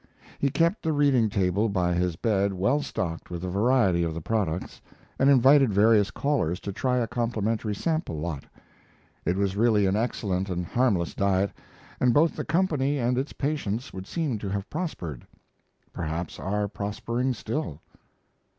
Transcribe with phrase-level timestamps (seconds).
[0.39, 4.19] He kept the reading table by his bed well stocked with a variety of the
[4.19, 4.81] products
[5.19, 8.45] and invited various callers to try a complimentary sample lot.
[9.25, 11.51] It was really an excellent and harmless diet,
[11.99, 15.27] and both the company and its patients would seem to have prospered
[15.93, 17.79] perhaps are prospering still.